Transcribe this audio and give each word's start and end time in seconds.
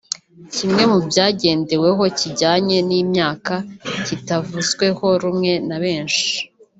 Kimwe 0.53 0.83
mu 0.91 0.99
byagendeweho 1.09 2.03
kijyanye 2.19 2.77
n’imyaka 2.87 3.53
kitavuzweho 4.05 5.05
rumwe 5.21 5.51
na 5.67 5.77
benshi 5.83 6.27